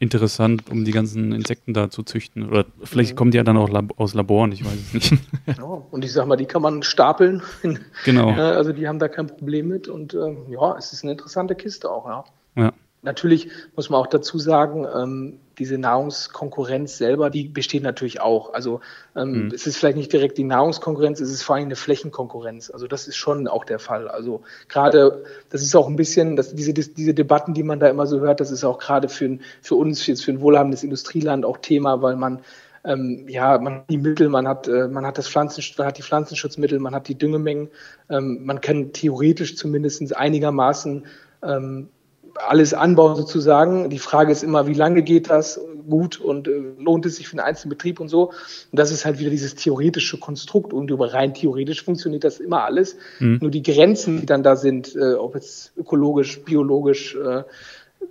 [0.00, 2.48] interessant, um die ganzen Insekten da zu züchten.
[2.48, 3.16] Oder vielleicht mhm.
[3.16, 5.12] kommen die ja dann auch Lab aus Laboren, ich weiß es nicht.
[5.46, 5.86] Genau.
[5.90, 7.42] Und ich sag mal, die kann man stapeln.
[8.04, 8.30] genau.
[8.30, 9.88] also die haben da kein Problem mit.
[9.88, 12.24] Und ähm, ja, es ist eine interessante Kiste auch, ja.
[12.56, 12.72] Ja.
[13.02, 18.52] Natürlich muss man auch dazu sagen, ähm, diese Nahrungskonkurrenz selber, die besteht natürlich auch.
[18.54, 18.80] Also
[19.14, 19.52] ähm, mhm.
[19.54, 22.70] es ist vielleicht nicht direkt die Nahrungskonkurrenz, es ist vor allem eine Flächenkonkurrenz.
[22.70, 24.08] Also das ist schon auch der Fall.
[24.08, 28.06] Also gerade, das ist auch ein bisschen, dass diese, diese Debatten, die man da immer
[28.06, 31.58] so hört, das ist auch gerade für, für uns, jetzt für ein wohlhabendes Industrieland auch
[31.58, 32.40] Thema, weil man
[32.82, 35.98] ähm, ja, man hat die Mittel, man hat, äh, man hat das Pflanzen, man hat
[35.98, 37.68] die Pflanzenschutzmittel, man hat die Düngemengen,
[38.08, 41.04] ähm, man kann theoretisch zumindest einigermaßen
[41.42, 41.90] ähm,
[42.34, 43.90] alles anbauen sozusagen.
[43.90, 47.32] Die Frage ist immer, wie lange geht das gut und äh, lohnt es sich für
[47.38, 48.28] einen einzelnen Betrieb und so.
[48.28, 52.64] Und das ist halt wieder dieses theoretische Konstrukt und über rein theoretisch funktioniert das immer
[52.64, 52.96] alles.
[53.18, 53.38] Mhm.
[53.40, 57.42] Nur die Grenzen, die dann da sind, äh, ob jetzt ökologisch, biologisch, äh,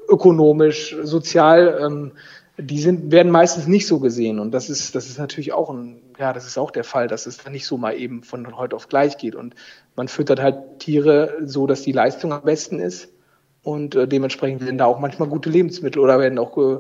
[0.08, 2.12] ökonomisch, sozial, ähm,
[2.58, 4.38] die sind, werden meistens nicht so gesehen.
[4.40, 7.26] Und das ist, das ist natürlich auch ein, ja, das ist auch der Fall, dass
[7.26, 9.36] es dann nicht so mal eben von heute auf gleich geht.
[9.36, 9.56] Und
[9.96, 13.10] man füttert halt Tiere so, dass die Leistung am besten ist
[13.64, 16.80] und äh, dementsprechend werden da auch manchmal gute Lebensmittel oder werden auch, äh,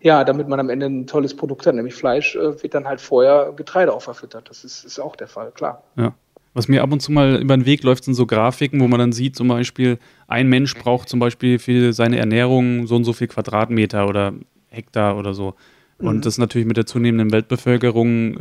[0.00, 3.00] ja, damit man am Ende ein tolles Produkt hat, nämlich Fleisch, äh, wird dann halt
[3.00, 4.48] vorher Getreide auch verfüttert.
[4.48, 5.82] Das ist, ist auch der Fall, klar.
[5.96, 6.14] Ja.
[6.52, 8.98] Was mir ab und zu mal über den Weg läuft, sind so Grafiken, wo man
[8.98, 13.12] dann sieht, zum Beispiel, ein Mensch braucht zum Beispiel für seine Ernährung so und so
[13.12, 14.32] viel Quadratmeter oder
[14.68, 15.54] Hektar oder so.
[15.98, 16.20] Und mhm.
[16.22, 18.40] das natürlich mit der zunehmenden Weltbevölkerung äh,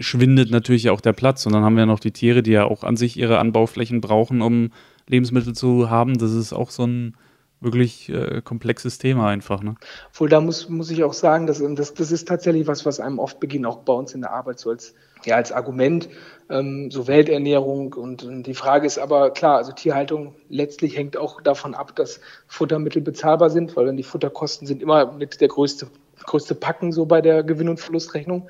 [0.00, 1.46] schwindet natürlich auch der Platz.
[1.46, 4.42] Und dann haben wir noch die Tiere, die ja auch an sich ihre Anbauflächen brauchen,
[4.42, 4.70] um
[5.10, 7.16] Lebensmittel zu haben, das ist auch so ein
[7.60, 9.62] wirklich äh, komplexes Thema einfach.
[9.62, 9.74] Ne?
[10.10, 13.18] Obwohl, da muss, muss ich auch sagen, dass, das, das ist tatsächlich was, was einem
[13.18, 14.94] oft beginnt, auch bei uns in der Arbeit, so als,
[15.24, 16.08] ja, als Argument,
[16.48, 17.92] ähm, so Welternährung.
[17.92, 22.20] Und, und die Frage ist aber, klar, also Tierhaltung letztlich hängt auch davon ab, dass
[22.46, 25.88] Futtermittel bezahlbar sind, weil dann die Futterkosten sind immer mit der größte,
[26.24, 28.48] größte Packen so bei der Gewinn- und Verlustrechnung.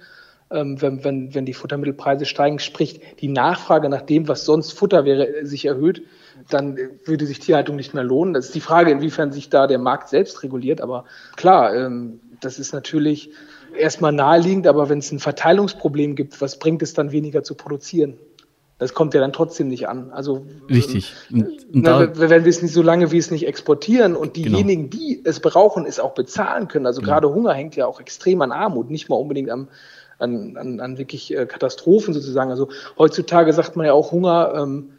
[0.53, 5.05] Ähm, wenn, wenn, wenn die Futtermittelpreise steigen, sprich die Nachfrage nach dem, was sonst Futter
[5.05, 6.03] wäre, sich erhöht,
[6.48, 8.35] dann würde sich Tierhaltung nicht mehr lohnen.
[8.35, 10.81] Das ist die Frage, inwiefern sich da der Markt selbst reguliert.
[10.81, 11.05] Aber
[11.37, 13.31] klar, ähm, das ist natürlich
[13.76, 18.16] erstmal naheliegend, aber wenn es ein Verteilungsproblem gibt, was bringt es dann weniger zu produzieren?
[18.79, 20.11] Das kommt ja dann trotzdem nicht an.
[20.11, 21.12] Also richtig.
[21.31, 24.48] Und, und na, wenn wir es nicht so lange wie es nicht exportieren und genau.
[24.48, 25.05] diejenigen, genau.
[25.05, 26.87] die es brauchen, es auch bezahlen können.
[26.87, 27.12] Also genau.
[27.12, 29.68] gerade Hunger hängt ja auch extrem an Armut, nicht mal unbedingt am,
[30.18, 32.50] an, an, an wirklich äh, Katastrophen sozusagen.
[32.50, 34.55] Also heutzutage sagt man ja auch Hunger.
[34.57, 34.92] Ähm,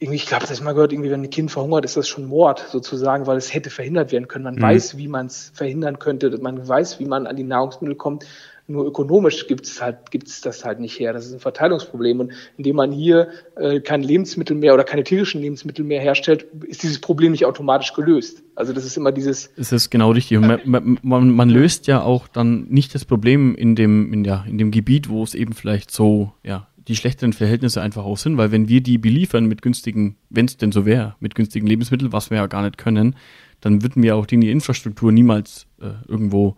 [0.00, 2.24] irgendwie, ich glaube, das ich mal gehört, irgendwie, wenn ein Kind verhungert, ist das schon
[2.24, 4.44] Mord sozusagen, weil es hätte verhindert werden können.
[4.44, 4.62] Man mhm.
[4.62, 8.24] weiß, wie man es verhindern könnte, man weiß, wie man an die Nahrungsmittel kommt.
[8.66, 11.12] Nur ökonomisch gibt es halt, gibt's das halt nicht her.
[11.12, 12.20] Das ist ein Verteilungsproblem.
[12.20, 16.84] Und indem man hier äh, keine Lebensmittel mehr oder keine tierischen Lebensmittel mehr herstellt, ist
[16.84, 18.44] dieses Problem nicht automatisch gelöst.
[18.54, 19.50] Also das ist immer dieses.
[19.56, 20.38] Es ist genau richtig.
[20.38, 24.56] Man, man, man, löst ja auch dann nicht das Problem in dem, in der, in
[24.56, 28.50] dem Gebiet, wo es eben vielleicht so, ja, die schlechteren Verhältnisse einfach auch sind, weil
[28.50, 32.30] wenn wir die beliefern mit günstigen, wenn es denn so wäre, mit günstigen Lebensmitteln, was
[32.30, 33.14] wir ja gar nicht können,
[33.60, 36.56] dann würden wir auch die Infrastruktur niemals äh, irgendwo,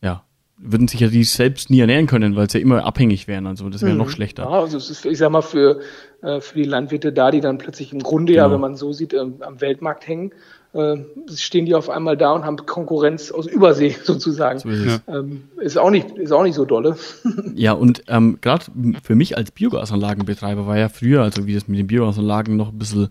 [0.00, 0.22] ja,
[0.58, 3.48] würden sich ja die selbst nie ernähren können, weil sie ja immer abhängig wären.
[3.48, 3.98] Also das wäre mhm.
[3.98, 4.44] noch schlechter.
[4.44, 5.80] Ja, also es ist, ich sag mal, für,
[6.22, 8.46] äh, für die Landwirte da, die dann plötzlich im Grunde genau.
[8.46, 10.30] ja, wenn man so sieht, ähm, am Weltmarkt hängen,
[11.34, 14.58] stehen die auf einmal da und haben Konkurrenz aus Übersee sozusagen.
[14.58, 16.96] So ist, ähm, ist, auch nicht, ist auch nicht so dolle.
[17.54, 18.66] ja, und ähm, gerade
[19.02, 22.78] für mich als Biogasanlagenbetreiber war ja früher, also wie das mit den Biogasanlagen noch ein
[22.78, 23.08] bisschen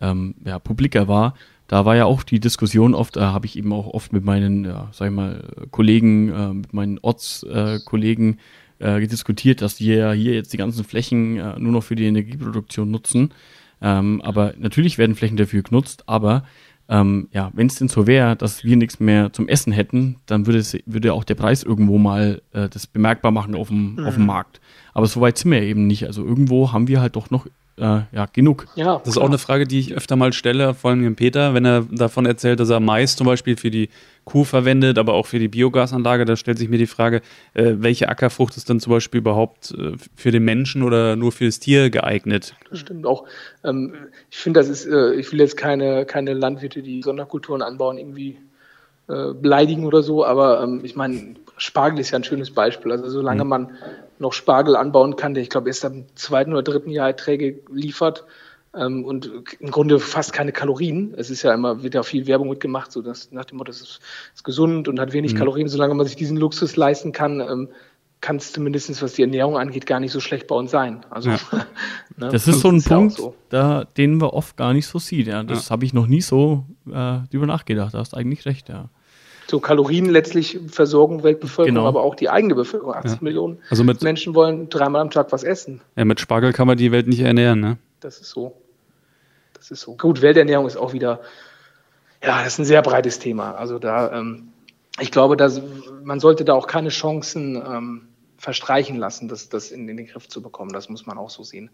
[0.00, 1.34] ähm, ja, publiker war,
[1.66, 4.64] da war ja auch die Diskussion oft, da habe ich eben auch oft mit meinen,
[4.64, 8.38] ja, sag ich mal, Kollegen, äh, mit meinen Ortskollegen
[8.78, 12.06] äh, diskutiert, dass die ja hier jetzt die ganzen Flächen äh, nur noch für die
[12.06, 13.32] Energieproduktion nutzen.
[13.80, 16.44] Ähm, aber natürlich werden Flächen dafür genutzt, aber
[16.88, 20.46] ähm, ja, wenn es denn so wäre, dass wir nichts mehr zum Essen hätten, dann
[20.46, 24.06] würde, es, würde auch der Preis irgendwo mal äh, das bemerkbar machen auf dem, mhm.
[24.06, 24.60] auf dem Markt.
[24.92, 26.06] Aber so weit sind wir eben nicht.
[26.06, 27.46] Also irgendwo haben wir halt doch noch
[27.78, 28.66] äh, ja genug.
[28.76, 31.54] Ja, das ist auch eine Frage, die ich öfter mal stelle, vor allem dem Peter,
[31.54, 33.88] wenn er davon erzählt, dass er Mais zum Beispiel für die
[34.24, 36.24] Kuh verwendet, aber auch für die Biogasanlage.
[36.24, 37.20] Da stellt sich mir die Frage,
[37.52, 41.44] äh, welche Ackerfrucht ist dann zum Beispiel überhaupt äh, für den Menschen oder nur für
[41.44, 42.54] das Tier geeignet?
[42.70, 43.26] Das stimmt auch.
[43.64, 43.94] Ähm,
[44.30, 48.38] ich finde, das ist, äh, ich will jetzt keine, keine Landwirte, die Sonderkulturen anbauen, irgendwie
[49.08, 52.90] äh, beleidigen oder so, aber ähm, ich meine, Spargel ist ja ein schönes Beispiel.
[52.92, 53.50] Also solange mhm.
[53.50, 53.70] man
[54.18, 58.24] noch Spargel anbauen kann, der ich glaube erst am zweiten oder dritten Jahr Erträge liefert,
[58.76, 61.14] ähm, und im Grunde fast keine Kalorien.
[61.16, 63.80] Es ist ja immer, wird ja viel Werbung mitgemacht, so dass nach dem Motto, es
[63.80, 64.00] ist,
[64.34, 65.38] ist gesund und hat wenig mhm.
[65.38, 65.68] Kalorien.
[65.68, 67.68] Solange man sich diesen Luxus leisten kann, ähm,
[68.20, 71.04] kann es zumindest, was die Ernährung angeht, gar nicht so schlecht bei uns sein.
[71.10, 71.38] Also, ja.
[72.16, 72.30] ne?
[72.30, 73.34] Das ist so ein ist Punkt, so.
[73.50, 75.26] da, den man oft gar nicht so sieht.
[75.26, 75.42] Ja.
[75.42, 75.70] Das ja.
[75.70, 77.92] habe ich noch nie so äh, drüber nachgedacht.
[77.92, 78.88] Da hast eigentlich recht, ja.
[79.46, 81.86] So Kalorien letztlich Versorgung Weltbevölkerung, genau.
[81.86, 82.94] aber auch die eigene Bevölkerung.
[82.94, 83.18] 80 ja.
[83.20, 85.82] Millionen also Menschen wollen dreimal am Tag was essen.
[85.96, 87.76] Ja, mit Spargel kann man die Welt nicht ernähren, ne?
[88.00, 88.56] Das ist so.
[89.64, 89.96] Das ist so.
[89.96, 91.22] Gut, Welternährung ist auch wieder,
[92.22, 93.52] ja, das ist ein sehr breites Thema.
[93.52, 94.52] Also da, ähm,
[95.00, 95.62] ich glaube, dass
[96.02, 100.28] man sollte da auch keine Chancen ähm, verstreichen lassen, das, das in, in, den Griff
[100.28, 100.74] zu bekommen.
[100.74, 101.70] Das muss man auch so sehen.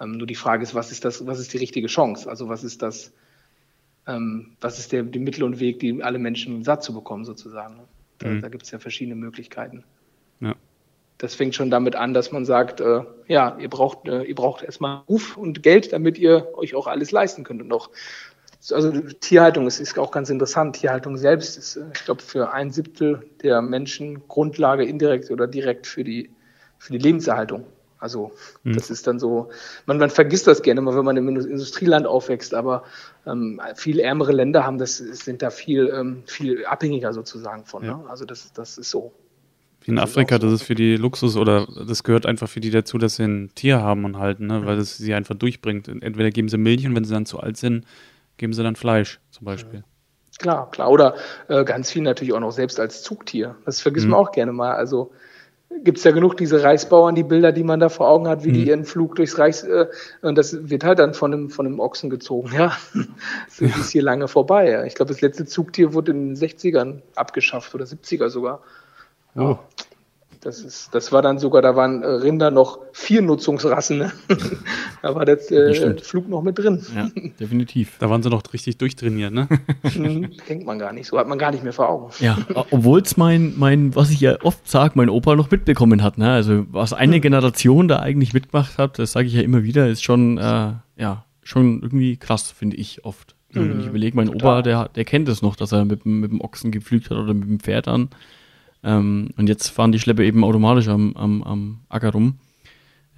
[0.00, 2.28] Ähm, nur die Frage ist, was ist das, was ist die richtige Chance?
[2.28, 3.12] Also was ist das,
[4.08, 7.78] ähm, was ist der, die Mittel und Weg, die alle Menschen satt zu bekommen, sozusagen.
[8.18, 8.42] Da, mhm.
[8.42, 9.84] da gibt es ja verschiedene Möglichkeiten.
[11.18, 14.62] Das fängt schon damit an, dass man sagt, äh, ja, ihr braucht, äh, ihr braucht
[14.62, 17.60] erstmal Ruf und Geld, damit ihr euch auch alles leisten könnt.
[17.60, 17.90] Und auch,
[18.70, 20.76] also Tierhaltung ist, ist auch ganz interessant.
[20.76, 25.88] Tierhaltung selbst ist, äh, ich glaube, für ein Siebtel der Menschen Grundlage indirekt oder direkt
[25.88, 26.30] für die,
[26.78, 27.66] für die Lebenserhaltung.
[27.98, 28.74] Also mhm.
[28.74, 29.50] das ist dann so,
[29.86, 32.84] man, man vergisst das gerne mal, wenn man im Industrieland aufwächst, aber
[33.26, 37.84] ähm, viel ärmere Länder haben das, sind da viel, ähm, viel abhängiger sozusagen von.
[37.84, 37.96] Ja.
[37.96, 38.04] Ne?
[38.08, 39.12] Also das, das ist so.
[39.88, 43.16] In Afrika, das ist für die Luxus oder das gehört einfach für die dazu, dass
[43.16, 44.66] sie ein Tier haben und halten, ne?
[44.66, 45.88] weil das sie einfach durchbringt.
[45.88, 47.86] Entweder geben sie Milch und wenn sie dann zu alt sind,
[48.36, 49.84] geben sie dann Fleisch zum Beispiel.
[50.38, 50.90] Klar, klar.
[50.90, 51.14] Oder
[51.48, 53.56] äh, ganz viel natürlich auch noch selbst als Zugtier.
[53.64, 54.12] Das vergisst mhm.
[54.12, 54.74] man auch gerne mal.
[54.74, 55.10] Also
[55.82, 58.50] gibt es ja genug diese Reisbauern, die Bilder, die man da vor Augen hat, wie
[58.50, 58.54] mhm.
[58.54, 59.86] die ihren Flug durchs Reis, äh,
[60.22, 62.76] und das wird halt dann von einem, von einem Ochsen gezogen, ja.
[63.46, 63.68] Das ja.
[63.68, 64.70] ist hier lange vorbei.
[64.70, 64.84] Ja.
[64.84, 68.60] Ich glaube, das letzte Zugtier wurde in den 60ern abgeschafft oder 70er sogar.
[69.34, 69.58] Oh.
[70.40, 73.98] Das, ist, das war dann sogar, da waren äh, Rinder noch vier Nutzungsrassen.
[73.98, 74.12] Ne?
[75.02, 76.84] da war der äh, Flug noch mit drin.
[76.94, 77.08] Ja,
[77.40, 77.96] definitiv.
[77.98, 79.48] Da waren sie noch richtig durchtrainiert, ne?
[79.82, 81.06] Mhm, denkt man gar nicht.
[81.08, 82.12] So hat man gar nicht mehr vor Augen.
[82.20, 82.38] Ja,
[82.70, 86.18] obwohl es mein, mein, was ich ja oft sage, mein Opa noch mitbekommen hat.
[86.18, 86.30] Ne?
[86.30, 87.22] Also was eine hm.
[87.22, 91.24] Generation da eigentlich mitgemacht hat, das sage ich ja immer wieder, ist schon, äh, ja,
[91.42, 93.34] schon irgendwie krass, finde ich oft.
[93.52, 93.70] Mhm.
[93.70, 94.58] Wenn ich überlege, mein Total.
[94.58, 97.34] Opa, der, der kennt es noch, dass er mit, mit dem Ochsen gepflügt hat oder
[97.34, 98.10] mit dem Pferd an.
[98.88, 102.38] Ähm, und jetzt fahren die Schlepper eben automatisch am, am, am Acker rum.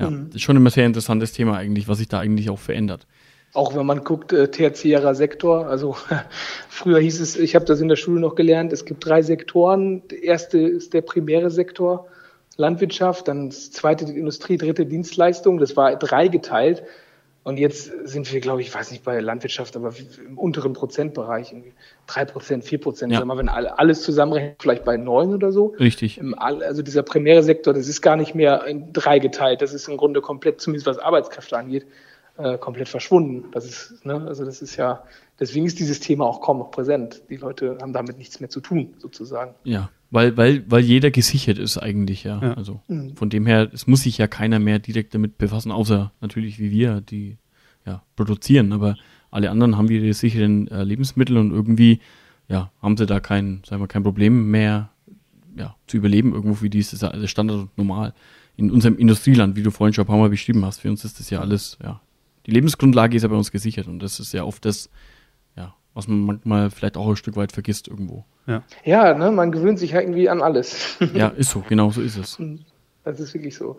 [0.00, 0.26] Ja, mhm.
[0.26, 3.06] das ist schon immer sehr interessantes Thema eigentlich, was sich da eigentlich auch verändert.
[3.52, 5.96] Auch wenn man guckt, äh, tertiärer Sektor, also
[6.68, 10.02] früher hieß es, ich habe das in der Schule noch gelernt, es gibt drei Sektoren.
[10.08, 12.08] Der erste ist der primäre Sektor,
[12.56, 16.82] Landwirtschaft, dann das zweite die Industrie, dritte Dienstleistung, das war dreigeteilt.
[17.42, 19.94] Und jetzt sind wir, glaube ich, weiß nicht bei Landwirtschaft, aber
[20.26, 21.54] im unteren Prozentbereich,
[22.06, 23.12] drei Prozent, vier Prozent.
[23.12, 23.26] Ja.
[23.26, 25.74] Wenn alles zusammenrechnet, vielleicht bei neun oder so.
[25.80, 26.20] Richtig.
[26.36, 29.62] Also dieser primäre Sektor, das ist gar nicht mehr in drei geteilt.
[29.62, 31.86] Das ist im Grunde komplett, zumindest was Arbeitskräfte angeht,
[32.36, 33.50] äh, komplett verschwunden.
[33.52, 35.02] Das ist, ne, also das ist ja,
[35.38, 37.22] deswegen ist dieses Thema auch kaum noch präsent.
[37.30, 39.54] Die Leute haben damit nichts mehr zu tun, sozusagen.
[39.64, 39.88] Ja.
[40.10, 42.40] Weil, weil, weil jeder gesichert ist eigentlich, ja.
[42.42, 42.54] ja.
[42.54, 43.14] Also mhm.
[43.16, 46.70] von dem her, es muss sich ja keiner mehr direkt damit befassen, außer natürlich wie
[46.70, 47.38] wir, die
[47.86, 48.72] ja, produzieren.
[48.72, 48.96] Aber
[49.30, 52.00] alle anderen haben wieder die sicheren äh, Lebensmittel und irgendwie
[52.48, 54.90] ja, haben sie da kein, sagen wir, kein Problem mehr
[55.56, 56.34] ja, zu überleben.
[56.34, 58.12] Irgendwo für die ist das alles Standard und normal.
[58.56, 61.20] In unserem Industrieland, wie du vorhin schon ein paar Mal beschrieben hast, für uns ist
[61.20, 62.00] das ja alles, ja,
[62.46, 64.90] die Lebensgrundlage ist ja bei uns gesichert und das ist ja oft das,
[65.94, 68.24] was man manchmal vielleicht auch ein Stück weit vergisst irgendwo.
[68.50, 70.96] Ja, ja ne, man gewöhnt sich halt irgendwie an alles.
[71.14, 72.38] ja, ist so, genau so ist es.
[72.38, 72.60] Hm,
[73.04, 73.76] das ist wirklich so.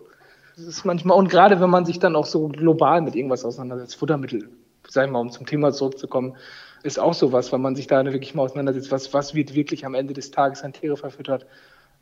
[0.56, 3.96] Das ist manchmal, und gerade wenn man sich dann auch so global mit irgendwas auseinandersetzt,
[3.96, 4.48] Futtermittel,
[4.88, 6.36] sagen wir mal, um zum Thema zurückzukommen,
[6.82, 9.94] ist auch sowas, wenn man sich da wirklich mal auseinandersetzt, was, was wird wirklich am
[9.94, 11.46] Ende des Tages an Tiere verfüttert.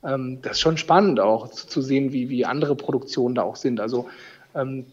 [0.02, 3.56] Ähm, das ist schon spannend auch zu, zu, sehen, wie, wie andere Produktionen da auch
[3.56, 3.80] sind.
[3.80, 4.09] Also
[4.54, 4.87] ähm,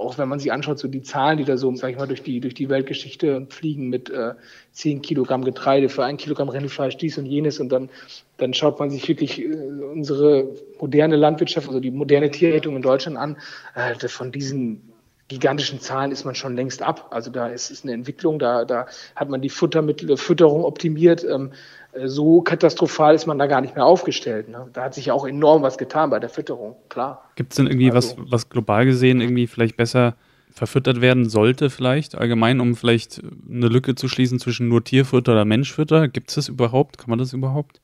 [0.00, 2.22] auch wenn man sich anschaut, so die Zahlen, die da so, sag ich mal, durch
[2.22, 4.34] die, durch die Weltgeschichte fliegen mit äh,
[4.72, 7.90] 10 Kilogramm Getreide für ein Kilogramm Rindfleisch, dies und jenes und dann,
[8.38, 9.54] dann schaut man sich wirklich äh,
[9.92, 10.48] unsere
[10.80, 13.36] moderne Landwirtschaft, also die moderne Tierhaltung in Deutschland an.
[13.74, 14.89] Äh, von diesen
[15.30, 17.08] gigantischen Zahlen ist man schon längst ab.
[17.10, 21.24] Also da ist, ist eine Entwicklung, da, da hat man die Futtermittel, Fütterung optimiert.
[21.24, 21.52] Ähm,
[21.92, 24.48] äh, so katastrophal ist man da gar nicht mehr aufgestellt.
[24.48, 24.68] Ne?
[24.72, 27.30] Da hat sich ja auch enorm was getan bei der Fütterung, klar.
[27.36, 30.16] Gibt es denn irgendwie also, was, was global gesehen irgendwie vielleicht besser
[30.52, 35.44] verfüttert werden sollte, vielleicht allgemein, um vielleicht eine Lücke zu schließen zwischen nur Tierfutter oder
[35.44, 36.08] Menschfutter?
[36.08, 36.98] Gibt es das überhaupt?
[36.98, 37.80] Kann man das überhaupt?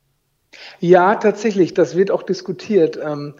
[0.79, 2.97] Ja, tatsächlich, das wird auch diskutiert.
[3.01, 3.33] Ähm,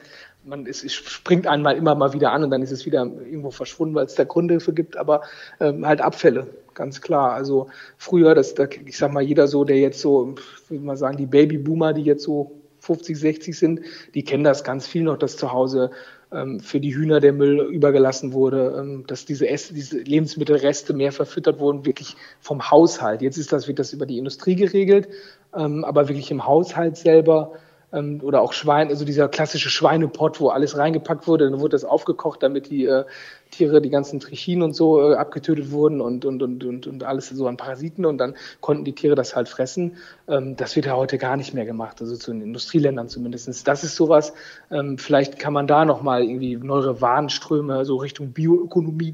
[0.47, 3.95] man ist, springt einmal immer mal wieder an und dann ist es wieder irgendwo verschwunden,
[3.95, 5.21] weil es da Gründe dafür gibt, aber
[5.59, 7.33] ähm, halt Abfälle, ganz klar.
[7.33, 10.35] Also früher, das, da, ich sag mal, jeder so, der jetzt so,
[10.69, 13.81] würde mal sagen, die Babyboomer, die jetzt so 50, 60 sind,
[14.13, 15.91] die kennen das ganz viel noch, dass zu Hause
[16.31, 21.11] ähm, für die Hühner der Müll übergelassen wurde, ähm, dass diese, Ess diese Lebensmittelreste mehr
[21.11, 23.21] verfüttert wurden, wirklich vom Haushalt.
[23.21, 25.09] Jetzt ist das, wird das über die Industrie geregelt,
[25.55, 27.53] ähm, aber wirklich im Haushalt selber
[27.93, 31.85] ähm, oder auch Schwein, also dieser klassische Schweinepott, wo alles reingepackt wurde, dann wurde das
[31.85, 33.05] aufgekocht, damit die äh,
[33.51, 37.29] Tiere, die ganzen Trichinen und so äh, abgetötet wurden und, und, und, und, und alles
[37.29, 39.97] so an Parasiten und dann konnten die Tiere das halt fressen.
[40.27, 43.67] Ähm, das wird ja heute gar nicht mehr gemacht, also zu den Industrieländern zumindest.
[43.67, 44.33] Das ist sowas,
[44.71, 49.13] ähm, vielleicht kann man da nochmal irgendwie neuere Warenströme so Richtung Bioökonomie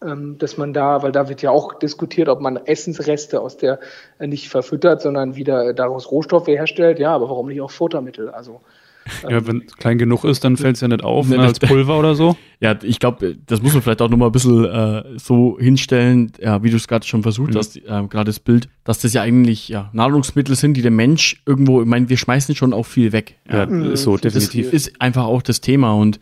[0.00, 3.80] dass man da, weil da wird ja auch diskutiert, ob man Essensreste aus der
[4.18, 6.98] äh, nicht verfüttert, sondern wieder daraus Rohstoffe herstellt.
[6.98, 8.30] Ja, aber warum nicht auch Futtermittel?
[8.30, 8.60] Also
[9.22, 11.58] ja, ähm, wenn es klein genug ist, dann fällt es ja nicht auf, ne, als
[11.58, 12.36] Pulver oder so.
[12.58, 16.62] Ja, ich glaube, das muss man vielleicht auch nochmal ein bisschen äh, so hinstellen, ja,
[16.62, 17.58] wie du es gerade schon versucht mhm.
[17.58, 21.42] hast, äh, gerade das Bild, dass das ja eigentlich ja, Nahrungsmittel sind, die der Mensch
[21.44, 23.34] irgendwo, ich meine, wir schmeißen schon auch viel weg.
[23.46, 23.94] Ja, ja mhm.
[23.94, 24.70] so, definitiv.
[24.70, 26.18] Das ist einfach auch das Thema und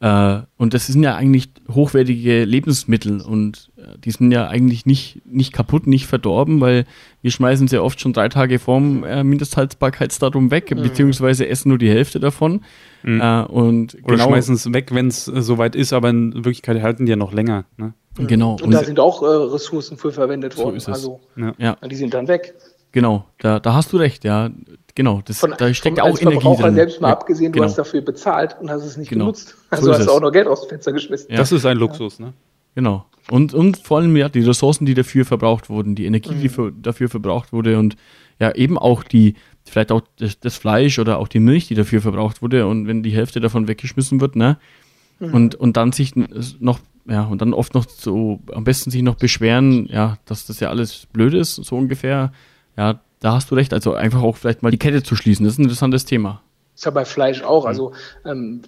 [0.00, 5.22] äh, und das sind ja eigentlich hochwertige Lebensmittel und äh, die sind ja eigentlich nicht,
[5.26, 6.84] nicht kaputt, nicht verdorben, weil
[7.20, 10.82] wir schmeißen sie oft schon drei Tage vorm äh, Mindesthaltbarkeitsdatum weg, mhm.
[10.82, 12.60] beziehungsweise essen nur die Hälfte davon.
[13.02, 13.20] Mhm.
[13.20, 16.80] Äh, und Oder genau, schmeißen es weg, wenn es äh, soweit ist, aber in Wirklichkeit
[16.80, 17.64] halten die ja noch länger.
[17.76, 17.92] Ne?
[18.18, 18.52] Genau.
[18.52, 20.78] Und, und da sind auch äh, Ressourcen für verwendet worden.
[20.78, 21.20] So also
[21.58, 21.74] ja.
[21.74, 22.54] die sind dann weg.
[22.92, 24.50] Genau, da, da hast du recht, ja.
[24.94, 26.74] Genau, das, von, da steckt auch Energie drin.
[26.74, 27.68] selbst mal ja, abgesehen, du genau.
[27.68, 29.26] hast dafür bezahlt und hast es nicht genau.
[29.26, 29.56] genutzt.
[29.70, 31.30] Also so hast du auch noch Geld aus dem Fenster geschmissen.
[31.30, 31.36] Ja.
[31.36, 32.32] Das ist ein Luxus, ne?
[32.74, 33.06] Genau.
[33.30, 36.40] Und, und vor allem ja die Ressourcen, die dafür verbraucht wurden, die Energie, mhm.
[36.40, 37.96] die für, dafür verbraucht wurde und
[38.40, 42.00] ja eben auch die, vielleicht auch das, das, Fleisch oder auch die Milch, die dafür
[42.00, 44.58] verbraucht wurde und wenn die Hälfte davon weggeschmissen wird, ne?
[45.18, 45.34] Mhm.
[45.34, 46.12] Und, und dann sich
[46.60, 50.60] noch, ja, und dann oft noch so, am besten sich noch beschweren, ja, dass das
[50.60, 52.32] ja alles blöd ist, so ungefähr.
[52.78, 53.74] Ja, da hast du recht.
[53.74, 56.42] Also einfach auch vielleicht mal die Kette zu schließen, das ist ein interessantes Thema.
[56.74, 57.64] Ist ja bei Fleisch auch.
[57.66, 57.92] Also
[58.24, 58.62] ähm,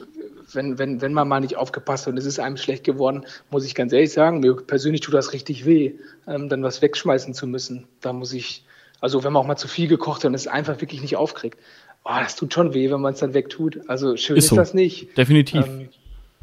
[0.53, 3.65] wenn, wenn, wenn man mal nicht aufgepasst hat und es ist einem schlecht geworden, muss
[3.65, 5.93] ich ganz ehrlich sagen, mir persönlich tut das richtig weh,
[6.27, 7.87] ähm, dann was wegschmeißen zu müssen.
[8.01, 8.65] Da muss ich,
[9.01, 11.57] also wenn man auch mal zu viel gekocht hat und es einfach wirklich nicht aufkriegt,
[12.05, 13.79] oh, das tut schon weh, wenn man es dann wegtut.
[13.87, 14.57] Also schön ist, ist so.
[14.57, 15.17] das nicht.
[15.17, 15.65] Definitiv.
[15.65, 15.89] Ähm,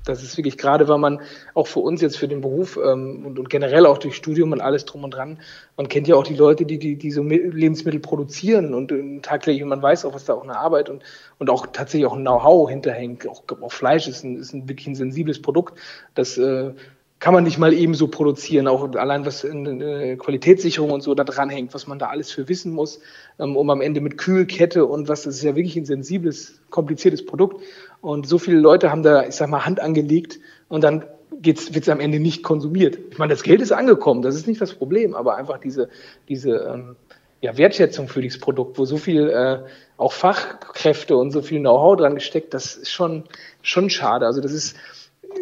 [0.08, 1.20] das ist wirklich gerade, weil man
[1.54, 4.62] auch für uns jetzt für den Beruf ähm, und, und, generell auch durch Studium und
[4.62, 5.39] alles drum und dran,
[5.76, 9.63] man kennt ja auch die Leute, die, die, die so Lebensmittel produzieren und äh, tagtäglich,
[9.63, 11.04] und man weiß auch, was da auch eine Arbeit und,
[11.39, 13.28] und auch tatsächlich auch ein Know-how hinterhängt.
[13.28, 15.78] Auch, auch Fleisch ist ein, ist ein wirklich ein sensibles Produkt,
[16.15, 16.72] das äh,
[17.20, 21.15] kann man nicht mal eben so produzieren, auch allein was in äh, Qualitätssicherung und so
[21.15, 23.00] da dranhängt, was man da alles für wissen muss,
[23.39, 27.26] ähm, um am Ende mit Kühlkette und was, das ist ja wirklich ein sensibles, kompliziertes
[27.26, 27.63] Produkt.
[28.01, 31.89] Und so viele Leute haben da, ich sag mal, Hand angelegt und dann wird es
[31.89, 32.97] am Ende nicht konsumiert.
[33.12, 35.89] Ich meine, das Geld ist angekommen, das ist nicht das Problem, aber einfach diese,
[36.29, 36.95] diese ähm,
[37.41, 39.60] ja, Wertschätzung für dieses Produkt, wo so viel äh,
[39.97, 43.23] auch Fachkräfte und so viel Know-how dran gesteckt, das ist schon,
[43.62, 44.25] schon schade.
[44.25, 44.75] Also das ist,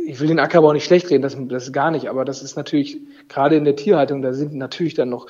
[0.06, 2.56] ich will den Ackerbau nicht schlecht reden, das, das ist gar nicht, aber das ist
[2.56, 2.98] natürlich,
[3.30, 5.28] gerade in der Tierhaltung, da sind natürlich dann noch,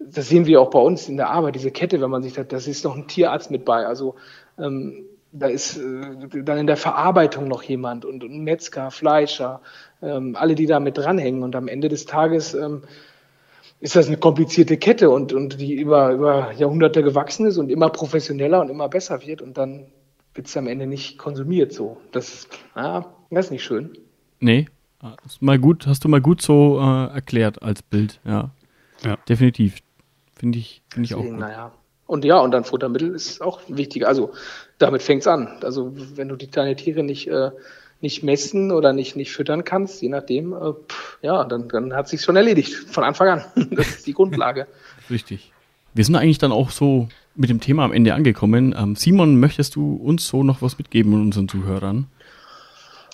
[0.00, 2.44] das sehen wir auch bei uns in der Arbeit, diese Kette, wenn man sich da,
[2.44, 3.86] das ist noch ein Tierarzt mit bei.
[3.86, 4.14] Also
[4.58, 9.60] ähm, da ist äh, dann in der Verarbeitung noch jemand und, und Metzger, Fleischer,
[10.02, 11.42] ähm, alle, die da mit dranhängen.
[11.42, 12.82] Und am Ende des Tages ähm,
[13.80, 17.90] ist das eine komplizierte Kette und, und die über, über Jahrhunderte gewachsen ist und immer
[17.90, 19.86] professioneller und immer besser wird und dann
[20.34, 21.98] wird es am Ende nicht konsumiert so.
[22.12, 23.96] Das, ja, das ist nicht schön.
[24.40, 24.66] Nee,
[25.24, 28.50] ist mal gut, hast du mal gut so äh, erklärt als Bild, ja.
[29.04, 29.16] Ja.
[29.28, 29.78] Definitiv.
[30.34, 31.38] Finde ich, find ich auch gut.
[31.38, 31.72] Naja.
[32.06, 34.06] Und ja, und dann Futtermittel ist auch wichtig.
[34.06, 34.32] Also
[34.78, 35.58] damit fängt es an.
[35.62, 37.50] Also wenn du die deine Tiere nicht, äh,
[38.00, 42.08] nicht messen oder nicht, nicht füttern kannst, je nachdem, äh, pff, ja, dann, dann hat
[42.08, 42.72] sich schon erledigt.
[42.72, 43.44] Von Anfang an.
[43.72, 44.66] das ist die Grundlage.
[45.10, 45.52] Richtig.
[45.94, 48.74] Wir sind eigentlich dann auch so mit dem Thema am Ende angekommen.
[48.76, 52.06] Ähm, Simon, möchtest du uns so noch was mitgeben und unseren Zuhörern?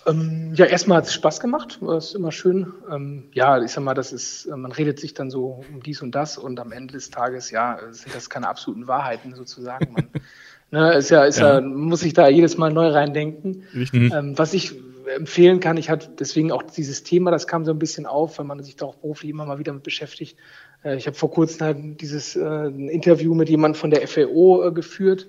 [0.07, 2.73] Ähm, ja, erstmal hat es Spaß gemacht, das ist immer schön.
[2.91, 6.03] Ähm, ja, ich sag mal, das ist, äh, man redet sich dann so um dies
[6.03, 9.93] und das und am Ende des Tages, ja, sind das keine absoluten Wahrheiten sozusagen.
[9.93, 10.09] Man,
[10.75, 11.55] ne, ist ja, ist ja.
[11.55, 13.65] ja, muss sich da jedes Mal neu reindenken.
[13.75, 14.13] Richtig.
[14.13, 14.75] Ähm, was ich
[15.17, 18.47] empfehlen kann, ich hatte deswegen auch dieses Thema, das kam so ein bisschen auf, weil
[18.47, 20.37] man sich da auch beruflich immer mal wieder mit beschäftigt.
[20.85, 24.73] Äh, ich habe vor kurzem halt dieses äh, Interview mit jemandem von der FAO äh,
[24.73, 25.27] geführt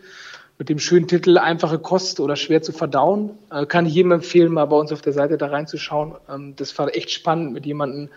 [0.57, 3.31] mit dem schönen Titel Einfache Kost oder schwer zu verdauen.
[3.51, 6.15] Äh, kann ich jedem empfehlen, mal bei uns auf der Seite da reinzuschauen.
[6.29, 8.09] Ähm, das war echt spannend, mit jemandem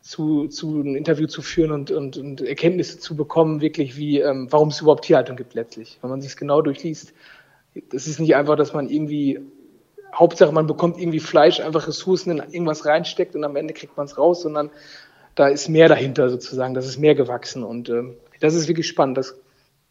[0.00, 4.46] zu, zu ein Interview zu führen und, und, und Erkenntnisse zu bekommen, wirklich wie, ähm,
[4.50, 5.98] warum es überhaupt Tierhaltung gibt letztlich.
[6.00, 7.12] Wenn man sich es genau durchliest,
[7.92, 9.40] das ist nicht einfach, dass man irgendwie,
[10.14, 14.06] Hauptsache man bekommt irgendwie Fleisch, einfach Ressourcen in irgendwas reinsteckt und am Ende kriegt man
[14.06, 14.70] es raus, sondern
[15.34, 19.18] da ist mehr dahinter sozusagen, das ist mehr gewachsen und ähm, das ist wirklich spannend.
[19.18, 19.36] Das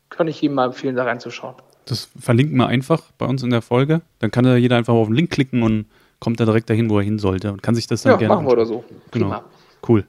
[0.09, 1.55] kann ich jedem mal empfehlen, da reinzuschauen.
[1.85, 4.01] Das verlinken wir einfach bei uns in der Folge.
[4.19, 5.85] Dann kann da jeder einfach auf den Link klicken und
[6.19, 8.35] kommt da direkt dahin, wo er hin sollte und kann sich das dann ja, gerne.
[8.35, 8.83] machen wir oder so.
[9.11, 9.27] Genau.
[9.27, 9.43] Prima.
[9.87, 10.05] Cool.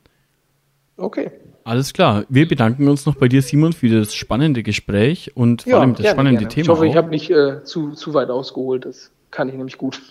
[0.97, 1.31] Okay.
[1.65, 2.25] Alles klar.
[2.29, 6.03] Wir bedanken uns noch bei dir, Simon, für das spannende Gespräch und vor allem das
[6.03, 6.55] gerne, spannende gerne.
[6.55, 6.63] Thema.
[6.63, 6.91] Ich hoffe, auch.
[6.91, 8.85] ich habe nicht äh, zu, zu weit ausgeholt.
[8.85, 10.03] Das kann ich nämlich gut.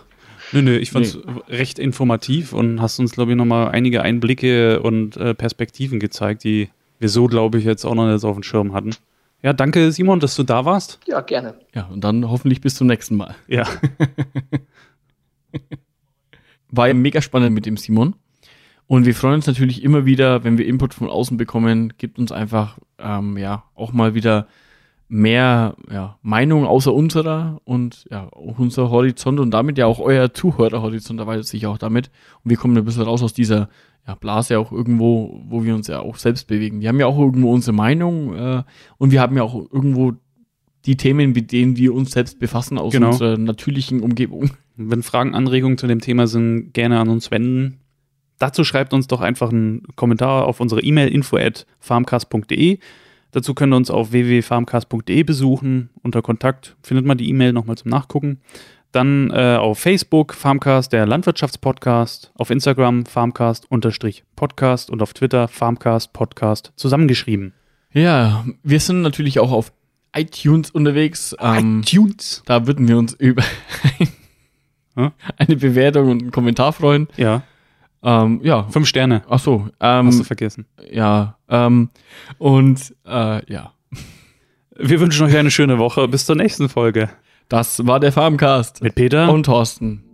[0.52, 1.22] nö, nö, ich fand es nee.
[1.48, 6.70] recht informativ und hast uns, glaube ich, nochmal einige Einblicke und äh, Perspektiven gezeigt, die
[6.98, 8.90] wir so, glaube ich, jetzt auch noch nicht auf dem Schirm hatten.
[9.42, 11.00] Ja, danke, Simon, dass du da warst.
[11.06, 11.54] Ja, gerne.
[11.74, 13.34] Ja, und dann hoffentlich bis zum nächsten Mal.
[13.46, 13.68] Ja.
[16.70, 18.14] War ja mega spannend mit dem Simon.
[18.86, 22.32] Und wir freuen uns natürlich immer wieder, wenn wir Input von außen bekommen, gibt uns
[22.32, 24.46] einfach ähm, ja auch mal wieder
[25.08, 31.20] mehr ja, Meinung außer unserer und ja, unser Horizont und damit ja auch euer Zuhörerhorizont
[31.20, 32.10] erweitert sich auch damit.
[32.42, 33.68] Und wir kommen ein bisschen raus aus dieser
[34.06, 36.80] ja, Blase auch irgendwo, wo wir uns ja auch selbst bewegen.
[36.80, 38.62] Wir haben ja auch irgendwo unsere Meinung äh,
[38.98, 40.12] und wir haben ja auch irgendwo
[40.84, 43.08] die Themen, mit denen wir uns selbst befassen aus genau.
[43.08, 44.50] unserer natürlichen Umgebung.
[44.76, 47.83] Wenn Fragen, Anregungen zu dem Thema sind, gerne an uns wenden
[48.38, 52.78] dazu schreibt uns doch einfach einen Kommentar auf unsere E-Mail info at farmcast.de.
[53.32, 55.90] Dazu könnt ihr uns auf www.farmcast.de besuchen.
[56.02, 58.40] Unter Kontakt findet man die E-Mail nochmal zum Nachgucken.
[58.92, 66.72] Dann äh, auf Facebook Farmcast, der Landwirtschaftspodcast, auf Instagram Farmcast-Podcast und auf Twitter Farmcast Podcast
[66.76, 67.54] zusammengeschrieben.
[67.92, 69.72] Ja, wir sind natürlich auch auf
[70.14, 71.34] iTunes unterwegs.
[71.40, 72.44] Ähm, iTunes?
[72.46, 73.42] Da würden wir uns über
[74.94, 77.08] eine Bewertung und einen Kommentar freuen.
[77.16, 77.42] Ja.
[78.04, 78.64] Ähm, ja.
[78.64, 79.22] Fünf Sterne.
[79.28, 79.68] Ach so.
[79.80, 80.66] Ähm, Hast du vergessen.
[80.90, 81.38] Ja.
[81.48, 81.88] Ähm,
[82.38, 83.72] und äh, ja.
[84.76, 86.06] Wir wünschen euch eine schöne Woche.
[86.06, 87.08] Bis zur nächsten Folge.
[87.48, 88.82] Das war der Farmcast.
[88.82, 90.04] Mit Peter und Thorsten.